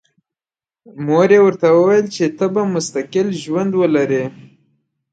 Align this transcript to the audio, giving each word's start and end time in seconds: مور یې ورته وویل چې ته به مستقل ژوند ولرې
مور 1.05 1.29
یې 1.35 1.39
ورته 1.43 1.67
وویل 1.75 2.05
چې 2.15 2.25
ته 2.37 2.45
به 2.53 2.61
مستقل 2.73 3.27
ژوند 3.43 3.71
ولرې 3.81 4.23